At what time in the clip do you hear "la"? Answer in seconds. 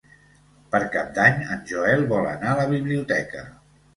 2.61-2.65